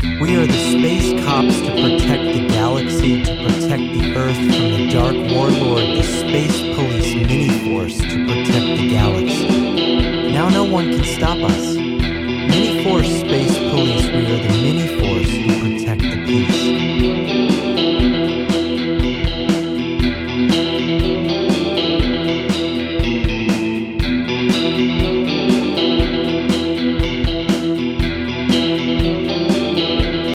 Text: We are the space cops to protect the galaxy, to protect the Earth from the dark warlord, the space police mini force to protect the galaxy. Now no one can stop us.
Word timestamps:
We 0.00 0.36
are 0.36 0.46
the 0.46 0.52
space 0.52 1.24
cops 1.24 1.60
to 1.60 1.70
protect 1.72 2.22
the 2.22 2.46
galaxy, 2.46 3.24
to 3.24 3.34
protect 3.42 3.82
the 3.82 4.14
Earth 4.14 4.36
from 4.36 4.48
the 4.48 4.88
dark 4.92 5.14
warlord, 5.32 5.98
the 5.98 6.04
space 6.04 6.60
police 6.76 7.14
mini 7.14 7.48
force 7.68 7.98
to 7.98 8.26
protect 8.26 8.80
the 8.80 8.90
galaxy. 8.90 10.30
Now 10.30 10.50
no 10.50 10.62
one 10.62 10.92
can 10.92 11.04
stop 11.04 11.38
us. 11.38 11.76